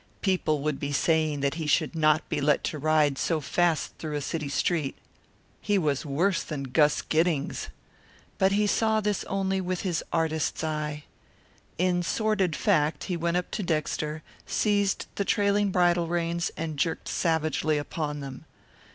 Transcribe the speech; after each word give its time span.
People 0.23 0.63
would 0.63 0.79
be 0.79 0.91
saying 0.91 1.41
that 1.41 1.53
he 1.61 1.67
should 1.67 1.93
not 1.93 2.27
be 2.27 2.41
let 2.41 2.63
to 2.63 2.79
ride 2.79 3.19
so 3.19 3.39
fast 3.39 3.95
through 3.99 4.15
a 4.15 4.19
city 4.21 4.49
street. 4.49 4.97
He 5.61 5.77
was 5.77 6.07
worse 6.07 6.41
than 6.41 6.63
Gus 6.63 7.03
Giddings. 7.03 7.69
But 8.39 8.51
he 8.51 8.65
saw 8.65 8.99
this 8.99 9.23
only 9.25 9.61
with 9.61 9.81
his 9.81 10.03
artist's 10.11 10.63
eye. 10.63 11.03
In 11.77 12.01
sordid 12.01 12.55
fact 12.55 13.03
he 13.03 13.15
went 13.15 13.37
up 13.37 13.51
to 13.51 13.61
Dexter, 13.61 14.23
seized 14.47 15.05
the 15.17 15.23
trailing 15.23 15.69
bridle 15.69 16.07
reins 16.07 16.49
and 16.57 16.77
jerked 16.79 17.07
savagely 17.07 17.77
upon 17.77 18.21
them. 18.21 18.45